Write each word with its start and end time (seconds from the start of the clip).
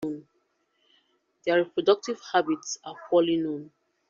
Their 1.45 1.57
reproductive 1.59 2.19
habits 2.33 2.79
are 2.83 2.95
poorly 3.07 3.35
known. 3.37 3.69